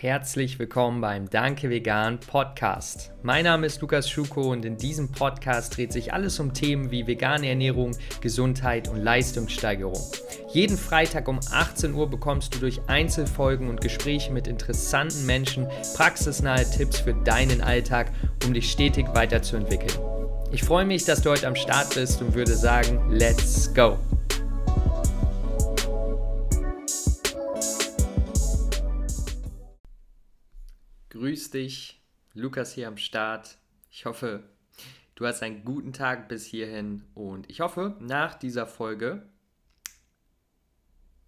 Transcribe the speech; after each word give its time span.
Herzlich 0.00 0.60
willkommen 0.60 1.00
beim 1.00 1.28
Danke 1.28 1.70
Vegan 1.70 2.20
Podcast. 2.20 3.10
Mein 3.24 3.42
Name 3.42 3.66
ist 3.66 3.80
Lukas 3.80 4.08
Schuko 4.08 4.52
und 4.52 4.64
in 4.64 4.76
diesem 4.76 5.10
Podcast 5.10 5.76
dreht 5.76 5.92
sich 5.92 6.12
alles 6.12 6.38
um 6.38 6.54
Themen 6.54 6.92
wie 6.92 7.08
vegane 7.08 7.48
Ernährung, 7.48 7.96
Gesundheit 8.20 8.86
und 8.86 9.02
Leistungssteigerung. 9.02 10.00
Jeden 10.52 10.78
Freitag 10.78 11.26
um 11.26 11.40
18 11.50 11.94
Uhr 11.94 12.08
bekommst 12.08 12.54
du 12.54 12.60
durch 12.60 12.80
Einzelfolgen 12.86 13.68
und 13.68 13.80
Gespräche 13.80 14.30
mit 14.30 14.46
interessanten 14.46 15.26
Menschen 15.26 15.66
praxisnahe 15.96 16.64
Tipps 16.70 17.00
für 17.00 17.14
deinen 17.14 17.60
Alltag, 17.60 18.12
um 18.46 18.54
dich 18.54 18.70
stetig 18.70 19.08
weiterzuentwickeln. 19.14 19.98
Ich 20.52 20.62
freue 20.62 20.84
mich, 20.84 21.06
dass 21.06 21.22
du 21.22 21.30
heute 21.30 21.48
am 21.48 21.56
Start 21.56 21.96
bist 21.96 22.22
und 22.22 22.34
würde 22.34 22.54
sagen, 22.54 23.00
let's 23.10 23.74
go! 23.74 23.98
Grüß 31.18 31.50
dich, 31.50 32.00
Lukas 32.34 32.74
hier 32.74 32.86
am 32.86 32.96
Start. 32.96 33.58
Ich 33.90 34.06
hoffe, 34.06 34.44
du 35.16 35.26
hast 35.26 35.42
einen 35.42 35.64
guten 35.64 35.92
Tag 35.92 36.28
bis 36.28 36.44
hierhin 36.44 37.02
und 37.16 37.50
ich 37.50 37.58
hoffe, 37.58 37.96
nach 37.98 38.34
dieser 38.34 38.68
Folge 38.68 39.28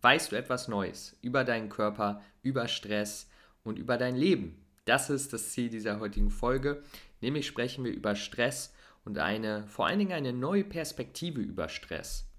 weißt 0.02 0.30
du 0.30 0.37
etwas 0.37 0.69
Neues 0.69 1.16
über 1.23 1.42
deinen 1.42 1.70
Körper, 1.70 2.23
über 2.41 2.69
Stress 2.69 3.28
und 3.64 3.80
über 3.80 3.97
dein 3.98 4.14
Leben. 4.14 4.64
Das 4.84 5.11
ist 5.11 5.33
das 5.33 5.50
Ziel 5.50 5.70
dieser 5.70 5.98
heutigen 5.98 6.30
Folge, 6.30 6.84
nämlich 7.20 7.48
sprechen 7.48 7.84
wir 7.84 7.91
über 7.91 8.14
Stress 8.14 8.72
und 9.05 9.19
eine 9.19 9.66
vor 9.66 9.88
allen 9.88 9.98
Dingen 9.98 10.12
eine 10.12 10.33
neue 10.33 10.62
Perspektive 10.62 11.41
über 11.41 11.69
Stress. 11.69 12.30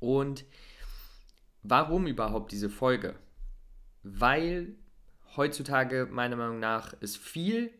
Und 0.00 0.44
warum 1.62 2.06
überhaupt 2.06 2.52
diese 2.52 2.68
Folge? 2.68 3.14
Weil 4.02 4.74
heutzutage 5.36 6.08
meiner 6.10 6.36
Meinung 6.36 6.58
nach 6.58 6.94
es 7.00 7.16
viel 7.16 7.72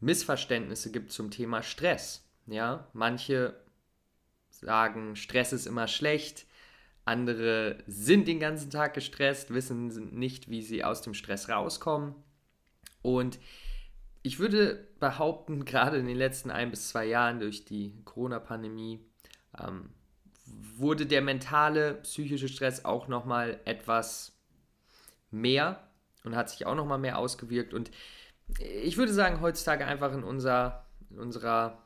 Missverständnisse 0.00 0.90
gibt 0.90 1.12
zum 1.12 1.30
Thema 1.30 1.62
Stress. 1.62 2.24
Ja, 2.46 2.88
manche 2.92 3.54
sagen, 4.50 5.16
Stress 5.16 5.52
ist 5.52 5.66
immer 5.66 5.88
schlecht, 5.88 6.46
andere 7.04 7.78
sind 7.86 8.26
den 8.26 8.40
ganzen 8.40 8.70
Tag 8.70 8.94
gestresst, 8.94 9.54
wissen 9.54 9.88
nicht, 10.18 10.50
wie 10.50 10.62
sie 10.62 10.84
aus 10.84 11.02
dem 11.02 11.14
Stress 11.14 11.48
rauskommen. 11.48 12.14
Und 13.02 13.38
ich 14.22 14.40
würde 14.40 14.88
behaupten, 14.98 15.64
gerade 15.64 15.98
in 15.98 16.06
den 16.06 16.16
letzten 16.16 16.50
ein 16.50 16.70
bis 16.70 16.88
zwei 16.88 17.06
Jahren 17.06 17.40
durch 17.40 17.64
die 17.64 17.94
Corona-Pandemie 18.04 19.00
ähm, 19.58 19.90
wurde 20.46 21.06
der 21.06 21.22
mentale, 21.22 21.94
psychische 22.02 22.48
Stress 22.48 22.84
auch 22.84 23.08
nochmal 23.08 23.60
etwas 23.64 24.35
mehr 25.30 25.88
und 26.24 26.36
hat 26.36 26.50
sich 26.50 26.66
auch 26.66 26.74
nochmal 26.74 26.98
mehr 26.98 27.18
ausgewirkt. 27.18 27.74
Und 27.74 27.90
ich 28.58 28.96
würde 28.96 29.12
sagen, 29.12 29.40
heutzutage 29.40 29.86
einfach 29.86 30.12
in, 30.12 30.22
unser, 30.22 30.86
in 31.10 31.18
unserer, 31.18 31.82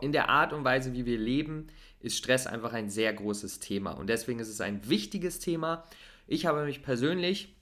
in 0.00 0.12
der 0.12 0.28
Art 0.28 0.52
und 0.52 0.64
Weise, 0.64 0.92
wie 0.92 1.06
wir 1.06 1.18
leben, 1.18 1.68
ist 2.00 2.16
Stress 2.16 2.46
einfach 2.46 2.72
ein 2.72 2.88
sehr 2.88 3.12
großes 3.12 3.60
Thema. 3.60 3.92
Und 3.92 4.08
deswegen 4.08 4.40
ist 4.40 4.48
es 4.48 4.60
ein 4.60 4.88
wichtiges 4.88 5.38
Thema. 5.38 5.84
Ich 6.26 6.46
habe 6.46 6.64
mich 6.64 6.82
persönlich 6.82 7.54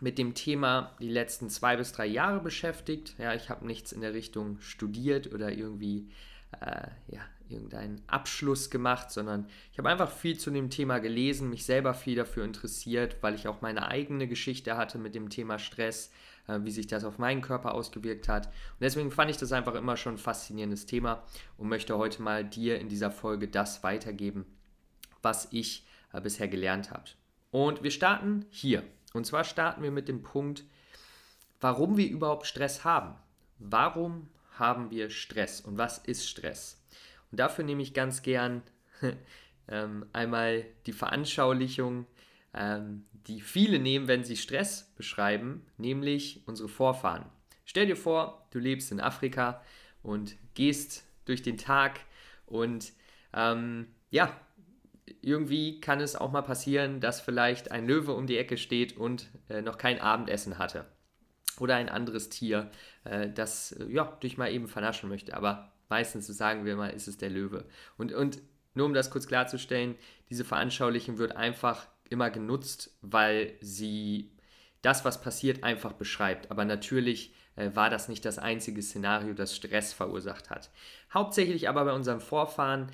mit 0.00 0.18
dem 0.18 0.34
Thema 0.34 0.96
die 1.00 1.10
letzten 1.10 1.50
zwei 1.50 1.76
bis 1.76 1.92
drei 1.92 2.06
Jahre 2.06 2.40
beschäftigt. 2.40 3.14
Ja, 3.18 3.34
ich 3.34 3.50
habe 3.50 3.66
nichts 3.66 3.92
in 3.92 4.00
der 4.00 4.14
Richtung 4.14 4.60
studiert 4.60 5.32
oder 5.32 5.52
irgendwie 5.52 6.10
äh, 6.60 6.88
ja, 7.08 7.22
irgendeinen 7.50 8.02
Abschluss 8.06 8.70
gemacht, 8.70 9.10
sondern 9.10 9.46
ich 9.72 9.78
habe 9.78 9.88
einfach 9.88 10.10
viel 10.10 10.38
zu 10.38 10.50
dem 10.50 10.70
Thema 10.70 10.98
gelesen, 10.98 11.50
mich 11.50 11.64
selber 11.64 11.94
viel 11.94 12.16
dafür 12.16 12.44
interessiert, 12.44 13.16
weil 13.20 13.34
ich 13.34 13.48
auch 13.48 13.60
meine 13.60 13.88
eigene 13.88 14.28
Geschichte 14.28 14.76
hatte 14.76 14.98
mit 14.98 15.14
dem 15.14 15.28
Thema 15.28 15.58
Stress, 15.58 16.10
äh, 16.46 16.60
wie 16.62 16.70
sich 16.70 16.86
das 16.86 17.04
auf 17.04 17.18
meinen 17.18 17.42
Körper 17.42 17.74
ausgewirkt 17.74 18.28
hat. 18.28 18.46
Und 18.46 18.80
deswegen 18.80 19.10
fand 19.10 19.30
ich 19.30 19.36
das 19.36 19.52
einfach 19.52 19.74
immer 19.74 19.96
schon 19.96 20.14
ein 20.14 20.18
faszinierendes 20.18 20.86
Thema 20.86 21.24
und 21.56 21.68
möchte 21.68 21.96
heute 21.98 22.22
mal 22.22 22.44
dir 22.44 22.78
in 22.78 22.88
dieser 22.88 23.10
Folge 23.10 23.48
das 23.48 23.82
weitergeben, 23.82 24.44
was 25.22 25.48
ich 25.50 25.86
äh, 26.12 26.20
bisher 26.20 26.48
gelernt 26.48 26.90
habe. 26.90 27.04
Und 27.50 27.82
wir 27.82 27.90
starten 27.90 28.46
hier. 28.50 28.82
Und 29.12 29.26
zwar 29.26 29.44
starten 29.44 29.82
wir 29.82 29.90
mit 29.90 30.08
dem 30.08 30.22
Punkt, 30.22 30.64
warum 31.60 31.96
wir 31.96 32.08
überhaupt 32.08 32.46
Stress 32.46 32.84
haben. 32.84 33.14
Warum 33.58 34.28
haben 34.58 34.90
wir 34.90 35.10
Stress 35.10 35.60
und 35.60 35.78
was 35.78 35.98
ist 35.98 36.28
Stress? 36.28 36.79
Und 37.30 37.38
dafür 37.40 37.64
nehme 37.64 37.82
ich 37.82 37.94
ganz 37.94 38.22
gern 38.22 38.62
ähm, 39.68 40.06
einmal 40.12 40.64
die 40.86 40.92
Veranschaulichung, 40.92 42.06
ähm, 42.54 43.04
die 43.26 43.40
viele 43.40 43.78
nehmen, 43.78 44.08
wenn 44.08 44.24
sie 44.24 44.36
Stress 44.36 44.92
beschreiben, 44.96 45.66
nämlich 45.76 46.42
unsere 46.46 46.68
Vorfahren. 46.68 47.26
Stell 47.64 47.86
dir 47.86 47.96
vor, 47.96 48.46
du 48.50 48.58
lebst 48.58 48.90
in 48.90 49.00
Afrika 49.00 49.62
und 50.02 50.36
gehst 50.54 51.04
durch 51.24 51.42
den 51.42 51.56
Tag 51.56 52.00
und 52.46 52.92
ähm, 53.32 53.86
ja, 54.10 54.36
irgendwie 55.22 55.80
kann 55.80 56.00
es 56.00 56.16
auch 56.16 56.32
mal 56.32 56.42
passieren, 56.42 57.00
dass 57.00 57.20
vielleicht 57.20 57.70
ein 57.70 57.86
Löwe 57.86 58.12
um 58.12 58.26
die 58.26 58.38
Ecke 58.38 58.56
steht 58.56 58.96
und 58.96 59.28
äh, 59.48 59.62
noch 59.62 59.78
kein 59.78 60.00
Abendessen 60.00 60.58
hatte. 60.58 60.86
Oder 61.58 61.76
ein 61.76 61.88
anderes 61.88 62.28
Tier, 62.28 62.70
äh, 63.04 63.28
das 63.28 63.72
äh, 63.72 63.86
ja, 63.86 64.04
dich 64.22 64.38
mal 64.38 64.52
eben 64.52 64.68
vernaschen 64.68 65.08
möchte. 65.08 65.36
Aber 65.36 65.69
meistens, 65.90 66.26
sagen 66.26 66.64
wir 66.64 66.76
mal, 66.76 66.90
ist 66.90 67.08
es 67.08 67.18
der 67.18 67.30
Löwe. 67.30 67.64
Und, 67.98 68.12
und 68.12 68.40
nur 68.74 68.86
um 68.86 68.94
das 68.94 69.10
kurz 69.10 69.26
klarzustellen, 69.26 69.96
diese 70.30 70.44
Veranschaulichung 70.44 71.18
wird 71.18 71.36
einfach 71.36 71.86
immer 72.08 72.30
genutzt, 72.30 72.96
weil 73.02 73.54
sie 73.60 74.32
das, 74.82 75.04
was 75.04 75.20
passiert, 75.20 75.62
einfach 75.64 75.92
beschreibt. 75.92 76.50
Aber 76.50 76.64
natürlich 76.64 77.34
äh, 77.56 77.70
war 77.74 77.90
das 77.90 78.08
nicht 78.08 78.24
das 78.24 78.38
einzige 78.38 78.82
Szenario, 78.82 79.34
das 79.34 79.54
Stress 79.54 79.92
verursacht 79.92 80.50
hat. 80.50 80.70
Hauptsächlich 81.12 81.68
aber 81.68 81.84
bei 81.84 81.92
unseren 81.92 82.20
Vorfahren 82.20 82.90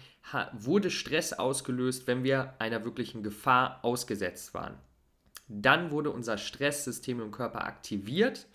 wurde 0.53 0.91
Stress 0.91 1.33
ausgelöst, 1.33 2.07
wenn 2.07 2.25
wir 2.25 2.55
einer 2.59 2.85
wirklichen 2.85 3.23
Gefahr 3.23 3.79
ausgesetzt 3.83 4.55
waren. 4.55 4.77
Dann 5.49 5.93
wurde 5.93 6.11
unser 6.11 6.39
Stresssystem 6.39 7.21
im 7.21 7.31
Körper 7.31 7.65
aktiviert 7.65 8.47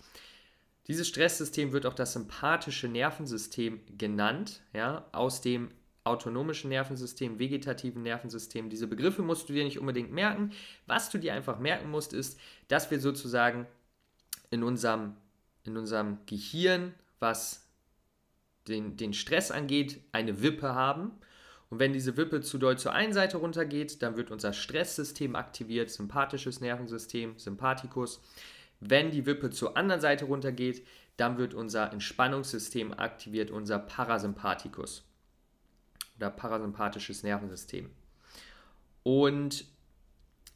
dieses 0.88 1.08
Stresssystem 1.08 1.72
wird 1.72 1.86
auch 1.86 1.94
das 1.94 2.12
sympathische 2.12 2.88
Nervensystem 2.88 3.80
genannt, 3.96 4.62
ja, 4.72 5.06
aus 5.12 5.40
dem 5.40 5.70
autonomischen 6.04 6.70
Nervensystem, 6.70 7.38
vegetativen 7.38 8.02
Nervensystem. 8.02 8.68
Diese 8.68 8.88
Begriffe 8.88 9.22
musst 9.22 9.48
du 9.48 9.52
dir 9.52 9.64
nicht 9.64 9.78
unbedingt 9.78 10.10
merken. 10.10 10.50
Was 10.86 11.10
du 11.10 11.18
dir 11.18 11.34
einfach 11.34 11.60
merken 11.60 11.90
musst, 11.90 12.12
ist, 12.12 12.38
dass 12.66 12.90
wir 12.90 12.98
sozusagen 12.98 13.66
in 14.50 14.64
unserem, 14.64 15.14
in 15.62 15.76
unserem 15.76 16.18
Gehirn, 16.26 16.94
was 17.20 17.68
den, 18.66 18.96
den 18.96 19.12
Stress 19.12 19.52
angeht, 19.52 20.00
eine 20.10 20.42
Wippe 20.42 20.74
haben. 20.74 21.12
Und 21.70 21.78
wenn 21.78 21.92
diese 21.92 22.16
Wippe 22.16 22.40
zu 22.42 22.58
doll 22.58 22.76
zur 22.76 22.92
einen 22.92 23.12
Seite 23.12 23.38
runtergeht, 23.38 24.02
dann 24.02 24.16
wird 24.16 24.30
unser 24.30 24.52
Stresssystem 24.52 25.36
aktiviert, 25.36 25.90
sympathisches 25.90 26.60
Nervensystem, 26.60 27.38
Sympathikus. 27.38 28.20
Wenn 28.84 29.12
die 29.12 29.26
Wippe 29.26 29.50
zur 29.50 29.76
anderen 29.76 30.00
Seite 30.00 30.24
runtergeht, 30.24 30.84
dann 31.16 31.38
wird 31.38 31.54
unser 31.54 31.92
Entspannungssystem 31.92 32.92
aktiviert, 32.92 33.52
unser 33.52 33.78
Parasympathikus 33.78 35.04
oder 36.16 36.30
parasympathisches 36.30 37.22
Nervensystem. 37.22 37.90
Und 39.04 39.66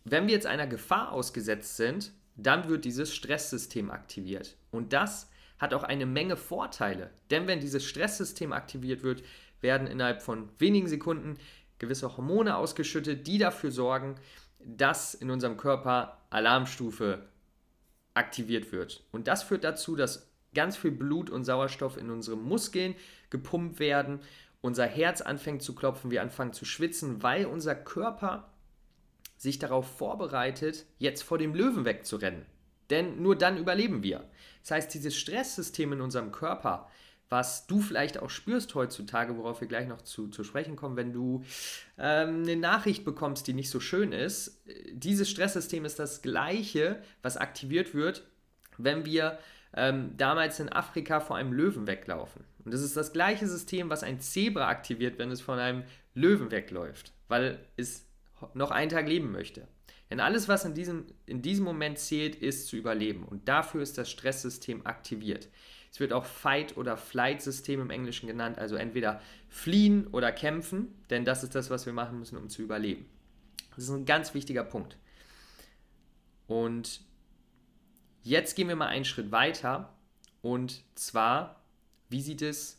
wenn 0.04 0.26
wir 0.26 0.34
jetzt 0.34 0.46
einer 0.46 0.66
Gefahr 0.66 1.12
ausgesetzt 1.12 1.76
sind, 1.76 2.10
dann 2.34 2.68
wird 2.68 2.84
dieses 2.84 3.14
Stresssystem 3.14 3.92
aktiviert. 3.92 4.56
Und 4.72 4.92
das 4.92 5.30
hat 5.58 5.72
auch 5.72 5.84
eine 5.84 6.04
Menge 6.04 6.36
Vorteile. 6.36 7.10
Denn 7.30 7.46
wenn 7.46 7.60
dieses 7.60 7.84
Stresssystem 7.84 8.52
aktiviert 8.52 9.04
wird, 9.04 9.22
werden 9.60 9.86
innerhalb 9.86 10.20
von 10.20 10.48
wenigen 10.58 10.88
Sekunden 10.88 11.38
gewisse 11.78 12.16
Hormone 12.16 12.56
ausgeschüttet, 12.56 13.28
die 13.28 13.38
dafür 13.38 13.70
sorgen, 13.70 14.16
dass 14.58 15.14
in 15.14 15.30
unserem 15.30 15.56
Körper 15.56 16.26
Alarmstufe 16.30 17.28
aktiviert 18.16 18.72
wird. 18.72 19.04
Und 19.12 19.28
das 19.28 19.42
führt 19.42 19.64
dazu, 19.64 19.96
dass 19.96 20.30
ganz 20.54 20.76
viel 20.76 20.90
Blut 20.90 21.30
und 21.30 21.44
Sauerstoff 21.44 21.96
in 21.96 22.10
unsere 22.10 22.36
Muskeln 22.36 22.94
gepumpt 23.30 23.78
werden, 23.78 24.20
unser 24.60 24.86
Herz 24.86 25.20
anfängt 25.20 25.62
zu 25.62 25.74
klopfen, 25.74 26.10
wir 26.10 26.22
anfangen 26.22 26.52
zu 26.52 26.64
schwitzen, 26.64 27.22
weil 27.22 27.46
unser 27.46 27.74
Körper 27.74 28.50
sich 29.36 29.58
darauf 29.58 29.86
vorbereitet, 29.98 30.86
jetzt 30.98 31.22
vor 31.22 31.38
dem 31.38 31.54
Löwen 31.54 31.84
wegzurennen. 31.84 32.46
Denn 32.90 33.22
nur 33.22 33.36
dann 33.36 33.58
überleben 33.58 34.02
wir. 34.02 34.28
Das 34.62 34.70
heißt, 34.70 34.94
dieses 34.94 35.16
Stresssystem 35.16 35.92
in 35.92 36.00
unserem 36.00 36.32
Körper 36.32 36.88
was 37.28 37.66
du 37.66 37.80
vielleicht 37.80 38.20
auch 38.20 38.30
spürst 38.30 38.74
heutzutage, 38.74 39.36
worauf 39.36 39.60
wir 39.60 39.68
gleich 39.68 39.88
noch 39.88 40.02
zu, 40.02 40.28
zu 40.28 40.44
sprechen 40.44 40.76
kommen, 40.76 40.96
wenn 40.96 41.12
du 41.12 41.44
ähm, 41.98 42.42
eine 42.42 42.56
Nachricht 42.56 43.04
bekommst, 43.04 43.46
die 43.46 43.52
nicht 43.52 43.70
so 43.70 43.80
schön 43.80 44.12
ist. 44.12 44.62
Dieses 44.92 45.28
Stresssystem 45.28 45.84
ist 45.84 45.98
das 45.98 46.22
gleiche, 46.22 47.02
was 47.22 47.36
aktiviert 47.36 47.94
wird, 47.94 48.24
wenn 48.78 49.04
wir 49.04 49.38
ähm, 49.74 50.16
damals 50.16 50.60
in 50.60 50.72
Afrika 50.72 51.20
vor 51.20 51.36
einem 51.36 51.52
Löwen 51.52 51.86
weglaufen. 51.86 52.44
Und 52.64 52.72
das 52.72 52.82
ist 52.82 52.96
das 52.96 53.12
gleiche 53.12 53.46
System, 53.46 53.90
was 53.90 54.02
ein 54.02 54.20
Zebra 54.20 54.68
aktiviert, 54.68 55.18
wenn 55.18 55.30
es 55.30 55.40
von 55.40 55.58
einem 55.58 55.84
Löwen 56.14 56.50
wegläuft, 56.50 57.12
weil 57.28 57.58
es 57.76 58.06
noch 58.54 58.70
einen 58.70 58.90
Tag 58.90 59.08
leben 59.08 59.32
möchte. 59.32 59.66
Denn 60.10 60.20
alles, 60.20 60.48
was 60.48 60.64
in 60.64 60.74
diesem, 60.74 61.06
in 61.26 61.42
diesem 61.42 61.64
Moment 61.64 61.98
zählt, 61.98 62.36
ist 62.36 62.68
zu 62.68 62.76
überleben. 62.76 63.24
Und 63.24 63.48
dafür 63.48 63.82
ist 63.82 63.98
das 63.98 64.10
Stresssystem 64.10 64.86
aktiviert. 64.86 65.48
Es 65.96 66.00
wird 66.00 66.12
auch 66.12 66.26
Fight- 66.26 66.76
oder 66.76 66.98
Flight-System 66.98 67.80
im 67.80 67.88
Englischen 67.88 68.26
genannt, 68.26 68.58
also 68.58 68.76
entweder 68.76 69.18
fliehen 69.48 70.06
oder 70.08 70.30
kämpfen, 70.30 70.94
denn 71.08 71.24
das 71.24 71.42
ist 71.42 71.54
das, 71.54 71.70
was 71.70 71.86
wir 71.86 71.94
machen 71.94 72.18
müssen, 72.18 72.36
um 72.36 72.50
zu 72.50 72.60
überleben. 72.60 73.06
Das 73.74 73.84
ist 73.84 73.90
ein 73.90 74.04
ganz 74.04 74.34
wichtiger 74.34 74.62
Punkt. 74.62 74.98
Und 76.48 77.00
jetzt 78.22 78.56
gehen 78.56 78.68
wir 78.68 78.76
mal 78.76 78.88
einen 78.88 79.06
Schritt 79.06 79.32
weiter 79.32 79.94
und 80.42 80.82
zwar, 80.96 81.64
wie 82.10 82.20
sieht 82.20 82.42
es, 82.42 82.78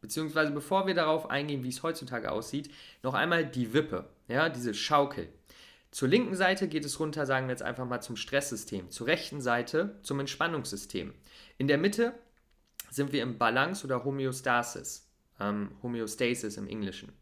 beziehungsweise 0.00 0.50
bevor 0.50 0.88
wir 0.88 0.94
darauf 0.94 1.30
eingehen, 1.30 1.62
wie 1.62 1.68
es 1.68 1.84
heutzutage 1.84 2.32
aussieht, 2.32 2.68
noch 3.04 3.14
einmal 3.14 3.46
die 3.46 3.72
Wippe, 3.74 4.10
ja, 4.26 4.48
diese 4.48 4.74
Schaukel. 4.74 5.28
Zur 5.90 6.08
linken 6.08 6.34
Seite 6.34 6.68
geht 6.68 6.84
es 6.84 7.00
runter, 7.00 7.24
sagen 7.24 7.46
wir 7.46 7.52
jetzt 7.52 7.62
einfach 7.62 7.86
mal 7.86 8.00
zum 8.00 8.16
Stresssystem. 8.16 8.90
Zur 8.90 9.06
rechten 9.06 9.40
Seite 9.40 9.98
zum 10.02 10.20
Entspannungssystem. 10.20 11.14
In 11.56 11.68
der 11.68 11.78
Mitte 11.78 12.14
sind 12.90 13.12
wir 13.12 13.22
im 13.22 13.38
Balance 13.38 13.86
oder 13.86 14.04
Homöostasis. 14.04 15.08
Ähm, 15.40 15.70
Homöostasis 15.82 16.56
im 16.56 16.66
Englischen. 16.66 17.12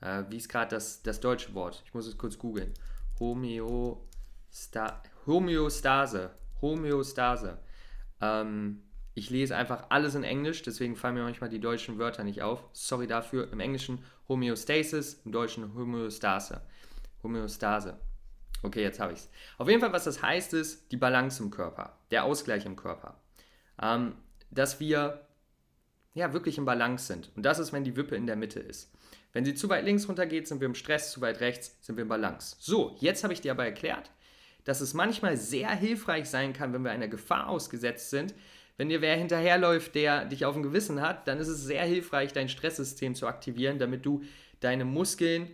Äh, 0.00 0.24
wie 0.28 0.36
ist 0.36 0.48
gerade 0.48 0.74
das, 0.74 1.02
das 1.02 1.20
deutsche 1.20 1.54
Wort? 1.54 1.82
Ich 1.86 1.94
muss 1.94 2.06
es 2.06 2.18
kurz 2.18 2.38
googeln. 2.38 2.74
Homöosta 3.18 5.02
Homöostase. 5.26 6.30
Homöostase. 6.60 7.58
Ähm, 8.20 8.82
ich 9.14 9.30
lese 9.30 9.56
einfach 9.56 9.86
alles 9.90 10.14
in 10.14 10.24
Englisch, 10.24 10.62
deswegen 10.62 10.96
fallen 10.96 11.14
mir 11.14 11.22
manchmal 11.22 11.50
die 11.50 11.60
deutschen 11.60 11.98
Wörter 11.98 12.24
nicht 12.24 12.42
auf. 12.42 12.64
Sorry 12.72 13.06
dafür. 13.06 13.52
Im 13.52 13.60
Englischen 13.60 14.04
Homöostasis, 14.28 15.20
im 15.24 15.32
Deutschen 15.32 15.74
Homöostase. 15.74 16.62
Homöostase. 17.22 17.98
Okay, 18.62 18.82
jetzt 18.82 19.00
habe 19.00 19.12
ich 19.12 19.20
es. 19.20 19.30
Auf 19.58 19.68
jeden 19.68 19.80
Fall, 19.80 19.92
was 19.92 20.04
das 20.04 20.22
heißt, 20.22 20.54
ist 20.54 20.90
die 20.92 20.96
Balance 20.96 21.42
im 21.42 21.50
Körper, 21.50 21.98
der 22.10 22.24
Ausgleich 22.24 22.64
im 22.64 22.76
Körper. 22.76 23.20
Ähm, 23.80 24.14
dass 24.50 24.80
wir 24.80 25.26
ja 26.14 26.32
wirklich 26.32 26.58
im 26.58 26.64
Balance 26.64 27.06
sind. 27.06 27.30
Und 27.34 27.42
das 27.44 27.58
ist, 27.58 27.72
wenn 27.72 27.84
die 27.84 27.96
Wippe 27.96 28.16
in 28.16 28.26
der 28.26 28.36
Mitte 28.36 28.60
ist. 28.60 28.92
Wenn 29.32 29.44
sie 29.44 29.54
zu 29.54 29.68
weit 29.68 29.84
links 29.84 30.08
runter 30.08 30.26
geht, 30.26 30.46
sind 30.46 30.60
wir 30.60 30.66
im 30.66 30.74
Stress, 30.74 31.10
zu 31.10 31.20
weit 31.22 31.40
rechts 31.40 31.78
sind 31.80 31.96
wir 31.96 32.02
im 32.02 32.08
Balance. 32.08 32.56
So, 32.60 32.96
jetzt 33.00 33.24
habe 33.24 33.32
ich 33.32 33.40
dir 33.40 33.52
aber 33.52 33.64
erklärt, 33.64 34.10
dass 34.64 34.80
es 34.80 34.94
manchmal 34.94 35.36
sehr 35.36 35.70
hilfreich 35.70 36.28
sein 36.28 36.52
kann, 36.52 36.72
wenn 36.72 36.82
wir 36.82 36.90
einer 36.90 37.08
Gefahr 37.08 37.48
ausgesetzt 37.48 38.10
sind. 38.10 38.34
Wenn 38.76 38.90
dir 38.90 39.00
wer 39.00 39.16
hinterherläuft, 39.16 39.94
der 39.94 40.26
dich 40.26 40.44
auf 40.44 40.54
dem 40.54 40.62
Gewissen 40.62 41.00
hat, 41.00 41.26
dann 41.28 41.38
ist 41.38 41.48
es 41.48 41.62
sehr 41.62 41.84
hilfreich, 41.84 42.32
dein 42.32 42.48
Stresssystem 42.48 43.14
zu 43.14 43.26
aktivieren, 43.26 43.78
damit 43.78 44.04
du 44.04 44.22
deine 44.60 44.84
Muskeln 44.84 45.50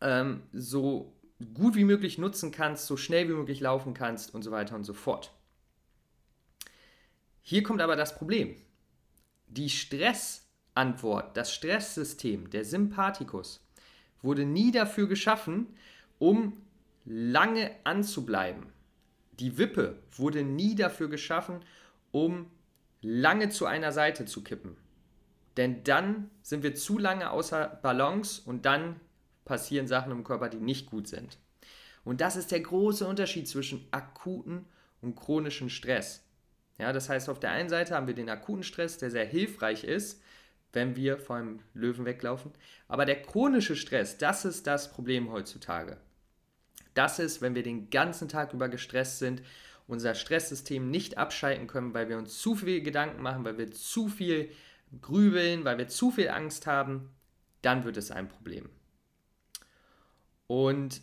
ähm, 0.00 0.42
so 0.52 1.12
gut 1.54 1.74
wie 1.74 1.84
möglich 1.84 2.18
nutzen 2.18 2.50
kannst, 2.50 2.86
so 2.86 2.96
schnell 2.96 3.28
wie 3.28 3.34
möglich 3.34 3.60
laufen 3.60 3.94
kannst 3.94 4.34
und 4.34 4.42
so 4.42 4.50
weiter 4.50 4.74
und 4.74 4.84
so 4.84 4.94
fort. 4.94 5.32
Hier 7.42 7.62
kommt 7.62 7.80
aber 7.80 7.96
das 7.96 8.16
Problem. 8.16 8.56
Die 9.46 9.70
Stressantwort, 9.70 11.36
das 11.36 11.54
Stresssystem, 11.54 12.50
der 12.50 12.64
Sympathikus, 12.64 13.64
wurde 14.22 14.44
nie 14.44 14.72
dafür 14.72 15.06
geschaffen, 15.06 15.68
um 16.18 16.54
lange 17.04 17.70
anzubleiben. 17.84 18.72
Die 19.38 19.58
Wippe 19.58 19.98
wurde 20.12 20.42
nie 20.42 20.74
dafür 20.74 21.08
geschaffen, 21.08 21.60
um 22.10 22.50
lange 23.02 23.50
zu 23.50 23.66
einer 23.66 23.92
Seite 23.92 24.24
zu 24.24 24.42
kippen. 24.42 24.76
Denn 25.56 25.84
dann 25.84 26.30
sind 26.42 26.62
wir 26.62 26.74
zu 26.74 26.98
lange 26.98 27.30
außer 27.30 27.78
Balance 27.82 28.42
und 28.44 28.66
dann 28.66 29.00
passieren 29.46 29.86
Sachen 29.86 30.12
im 30.12 30.24
Körper, 30.24 30.50
die 30.50 30.58
nicht 30.58 30.90
gut 30.90 31.08
sind. 31.08 31.38
Und 32.04 32.20
das 32.20 32.36
ist 32.36 32.52
der 32.52 32.60
große 32.60 33.06
Unterschied 33.06 33.48
zwischen 33.48 33.88
akuten 33.90 34.66
und 35.00 35.16
chronischen 35.16 35.70
Stress. 35.70 36.22
Ja, 36.78 36.92
das 36.92 37.08
heißt, 37.08 37.30
auf 37.30 37.40
der 37.40 37.52
einen 37.52 37.70
Seite 37.70 37.94
haben 37.94 38.06
wir 38.06 38.14
den 38.14 38.28
akuten 38.28 38.62
Stress, 38.62 38.98
der 38.98 39.10
sehr 39.10 39.24
hilfreich 39.24 39.82
ist, 39.82 40.22
wenn 40.74 40.94
wir 40.94 41.18
vor 41.18 41.36
einem 41.36 41.60
Löwen 41.72 42.04
weglaufen. 42.04 42.52
Aber 42.86 43.06
der 43.06 43.22
chronische 43.22 43.76
Stress, 43.76 44.18
das 44.18 44.44
ist 44.44 44.66
das 44.66 44.92
Problem 44.92 45.32
heutzutage. 45.32 45.96
Das 46.92 47.18
ist, 47.18 47.40
wenn 47.40 47.54
wir 47.54 47.62
den 47.62 47.88
ganzen 47.88 48.28
Tag 48.28 48.52
über 48.52 48.68
gestresst 48.68 49.18
sind, 49.18 49.42
unser 49.86 50.14
Stresssystem 50.14 50.90
nicht 50.90 51.16
abschalten 51.16 51.66
können, 51.66 51.94
weil 51.94 52.08
wir 52.08 52.18
uns 52.18 52.38
zu 52.38 52.54
viel 52.54 52.82
Gedanken 52.82 53.22
machen, 53.22 53.44
weil 53.44 53.56
wir 53.56 53.70
zu 53.70 54.08
viel 54.08 54.50
grübeln, 55.00 55.64
weil 55.64 55.78
wir 55.78 55.88
zu 55.88 56.10
viel 56.10 56.28
Angst 56.28 56.66
haben, 56.66 57.10
dann 57.62 57.84
wird 57.84 57.96
es 57.96 58.10
ein 58.10 58.28
Problem. 58.28 58.68
Und 60.46 61.00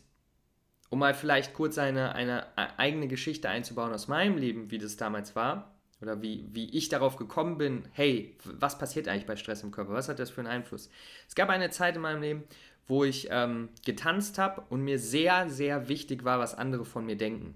um 0.89 0.99
mal 0.99 1.13
vielleicht 1.13 1.53
kurz 1.53 1.77
eine, 1.77 2.13
eine 2.13 2.45
eigene 2.77 3.07
Geschichte 3.07 3.49
einzubauen 3.49 3.93
aus 3.93 4.07
meinem 4.07 4.37
Leben, 4.37 4.69
wie 4.69 4.77
das 4.77 4.95
damals 4.95 5.35
war, 5.35 5.73
oder 6.01 6.21
wie, 6.21 6.47
wie 6.51 6.69
ich 6.69 6.89
darauf 6.89 7.15
gekommen 7.15 7.57
bin, 7.57 7.85
hey, 7.93 8.37
was 8.43 8.77
passiert 8.77 9.07
eigentlich 9.07 9.25
bei 9.25 9.35
Stress 9.35 9.63
im 9.63 9.71
Körper? 9.71 9.93
Was 9.93 10.09
hat 10.09 10.19
das 10.19 10.29
für 10.29 10.41
einen 10.41 10.49
Einfluss? 10.49 10.89
Es 11.27 11.33
gab 11.33 11.49
eine 11.49 11.69
Zeit 11.69 11.95
in 11.95 12.01
meinem 12.01 12.21
Leben, 12.21 12.43
wo 12.87 13.03
ich 13.05 13.27
ähm, 13.31 13.69
getanzt 13.85 14.37
habe 14.37 14.63
und 14.69 14.81
mir 14.81 14.99
sehr, 14.99 15.49
sehr 15.49 15.87
wichtig 15.87 16.25
war, 16.25 16.39
was 16.39 16.55
andere 16.55 16.85
von 16.85 17.05
mir 17.05 17.15
denken. 17.15 17.55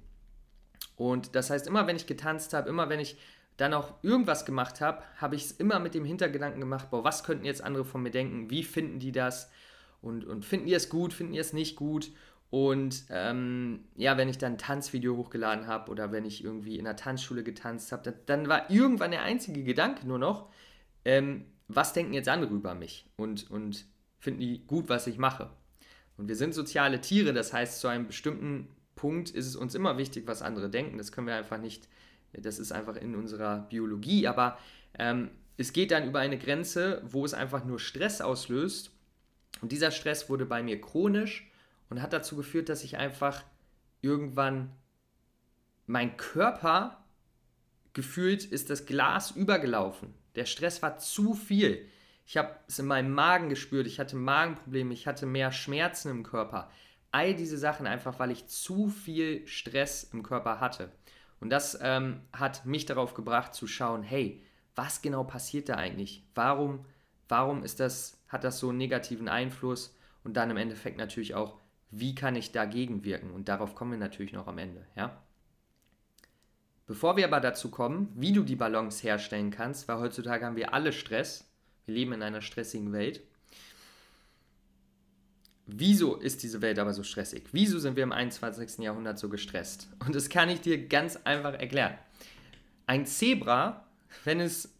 Und 0.95 1.35
das 1.35 1.49
heißt, 1.49 1.67
immer 1.67 1.85
wenn 1.85 1.97
ich 1.97 2.07
getanzt 2.07 2.53
habe, 2.53 2.69
immer 2.69 2.89
wenn 2.89 2.99
ich 2.99 3.17
dann 3.57 3.73
auch 3.73 3.93
irgendwas 4.03 4.45
gemacht 4.45 4.81
habe, 4.81 5.03
habe 5.17 5.35
ich 5.35 5.45
es 5.45 5.51
immer 5.51 5.79
mit 5.79 5.93
dem 5.93 6.05
Hintergedanken 6.05 6.59
gemacht, 6.59 6.89
boah, 6.89 7.03
was 7.03 7.23
könnten 7.23 7.45
jetzt 7.45 7.63
andere 7.63 7.85
von 7.85 8.01
mir 8.01 8.11
denken? 8.11 8.49
Wie 8.49 8.63
finden 8.63 8.99
die 8.99 9.11
das? 9.11 9.51
Und, 10.01 10.25
und 10.25 10.45
finden 10.45 10.67
die 10.67 10.73
es 10.73 10.89
gut, 10.89 11.13
finden 11.13 11.33
die 11.33 11.39
es 11.39 11.53
nicht 11.53 11.75
gut? 11.75 12.11
Und 12.49 13.03
ähm, 13.09 13.85
ja, 13.95 14.17
wenn 14.17 14.29
ich 14.29 14.38
dann 14.38 14.53
ein 14.53 14.57
Tanzvideo 14.57 15.17
hochgeladen 15.17 15.67
habe 15.67 15.91
oder 15.91 16.11
wenn 16.11 16.23
ich 16.23 16.44
irgendwie 16.44 16.77
in 16.77 16.85
der 16.85 16.95
Tanzschule 16.95 17.44
getanzt 17.44 17.91
habe, 17.91 18.13
dann 18.25 18.47
war 18.47 18.69
irgendwann 18.69 19.11
der 19.11 19.23
einzige 19.23 19.63
Gedanke 19.63 20.07
nur 20.07 20.17
noch, 20.17 20.49
ähm, 21.03 21.45
was 21.67 21.91
denken 21.91 22.13
jetzt 22.13 22.29
andere 22.29 22.53
über 22.53 22.73
mich? 22.73 23.05
Und, 23.17 23.51
und 23.51 23.85
finden 24.19 24.39
die 24.39 24.65
gut, 24.65 24.88
was 24.88 25.07
ich 25.07 25.17
mache? 25.17 25.49
Und 26.15 26.29
wir 26.29 26.35
sind 26.35 26.53
soziale 26.53 27.01
Tiere, 27.01 27.33
das 27.33 27.53
heißt, 27.53 27.79
zu 27.79 27.88
einem 27.88 28.07
bestimmten 28.07 28.69
Punkt 28.95 29.29
ist 29.29 29.45
es 29.45 29.55
uns 29.55 29.75
immer 29.75 29.97
wichtig, 29.97 30.25
was 30.27 30.41
andere 30.41 30.69
denken. 30.69 30.97
Das 30.97 31.11
können 31.11 31.27
wir 31.27 31.35
einfach 31.35 31.59
nicht, 31.59 31.88
das 32.33 32.59
ist 32.59 32.71
einfach 32.71 32.95
in 32.95 33.15
unserer 33.15 33.59
Biologie. 33.69 34.27
Aber 34.27 34.57
ähm, 34.97 35.29
es 35.57 35.73
geht 35.73 35.91
dann 35.91 36.07
über 36.07 36.19
eine 36.19 36.38
Grenze, 36.38 37.01
wo 37.05 37.23
es 37.23 37.33
einfach 37.33 37.63
nur 37.65 37.79
Stress 37.79 38.21
auslöst. 38.21 38.91
Und 39.62 39.71
dieser 39.71 39.92
Stress 39.92 40.30
wurde 40.30 40.45
bei 40.45 40.63
mir 40.63 40.80
chronisch 40.81 41.50
und 41.89 42.01
hat 42.01 42.13
dazu 42.13 42.36
geführt, 42.36 42.69
dass 42.69 42.83
ich 42.83 42.98
einfach 42.98 43.44
irgendwann 44.01 44.71
mein 45.86 46.18
Körper 46.18 47.04
gefühlt 47.94 48.45
ist 48.45 48.69
das 48.69 48.85
Glas 48.85 49.31
übergelaufen. 49.31 50.14
Der 50.35 50.45
Stress 50.45 50.83
war 50.83 50.97
zu 50.97 51.33
viel. 51.33 51.87
Ich 52.28 52.37
habe 52.37 52.56
es 52.68 52.78
in 52.78 52.85
meinem 52.85 53.11
Magen 53.11 53.49
gespürt, 53.49 53.87
ich 53.87 53.99
hatte 53.99 54.16
Magenprobleme, 54.16 54.94
ich 54.94 55.07
hatte 55.07 55.26
mehr 55.26 55.52
Schmerzen 55.52 56.11
im 56.11 56.23
Körper. 56.23 56.69
All 57.11 57.33
diese 57.33 57.57
Sachen 57.57 57.87
einfach, 57.87 58.19
weil 58.19 58.31
ich 58.31 58.47
zu 58.47 58.90
viel 58.90 59.47
Stress 59.47 60.04
im 60.11 60.23
Körper 60.23 60.59
hatte. 60.59 60.92
Und 61.40 61.49
das 61.49 61.78
ähm, 61.81 62.21
hat 62.33 62.66
mich 62.66 62.85
darauf 62.85 63.14
gebracht 63.14 63.54
zu 63.54 63.66
schauen, 63.66 64.04
hey, 64.04 64.44
was 64.76 65.02
genau 65.02 65.23
passiert 65.23 65.69
da 65.69 65.76
eigentlich? 65.76 66.23
Warum, 66.35 66.85
warum 67.30 67.64
ist 67.64 67.80
das, 67.80 68.17
hat 68.27 68.43
das 68.43 68.59
so 68.59 68.69
einen 68.69 68.77
negativen 68.77 69.27
Einfluss? 69.27 69.95
Und 70.23 70.35
dann 70.35 70.51
im 70.51 70.57
Endeffekt 70.57 70.97
natürlich 70.97 71.35
auch, 71.35 71.57
wie 71.89 72.15
kann 72.15 72.35
ich 72.35 72.51
dagegen 72.51 73.03
wirken? 73.03 73.31
Und 73.31 73.47
darauf 73.47 73.75
kommen 73.75 73.91
wir 73.91 73.97
natürlich 73.97 74.33
noch 74.33 74.47
am 74.47 74.57
Ende, 74.57 74.85
ja? 74.95 75.21
Bevor 76.85 77.17
wir 77.17 77.25
aber 77.25 77.41
dazu 77.41 77.69
kommen, 77.69 78.11
wie 78.15 78.31
du 78.31 78.43
die 78.43 78.55
Balance 78.55 79.03
herstellen 79.03 79.51
kannst, 79.51 79.87
weil 79.87 79.99
heutzutage 79.99 80.45
haben 80.45 80.55
wir 80.55 80.73
alle 80.73 80.93
Stress, 80.93 81.49
wir 81.85 81.95
leben 81.95 82.13
in 82.13 82.23
einer 82.23 82.41
stressigen 82.41 82.93
Welt. 82.93 83.21
Wieso 85.65 86.15
ist 86.15 86.43
diese 86.43 86.61
Welt 86.61 86.79
aber 86.79 86.93
so 86.93 87.03
stressig? 87.03 87.43
Wieso 87.51 87.77
sind 87.77 87.97
wir 87.97 88.03
im 88.03 88.13
21. 88.13 88.77
Jahrhundert 88.79 89.19
so 89.19 89.27
gestresst? 89.27 89.89
Und 90.05 90.15
das 90.15 90.29
kann 90.29 90.47
ich 90.47 90.61
dir 90.61 90.87
ganz 90.87 91.17
einfach 91.25 91.53
erklären. 91.53 91.97
Ein 92.85 93.05
Zebra, 93.05 93.85
wenn 94.23 94.39
es 94.39 94.73